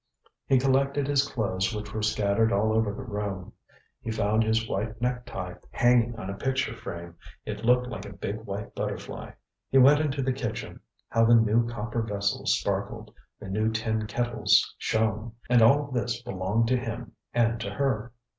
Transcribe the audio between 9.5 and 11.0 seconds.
He went into the kitchen.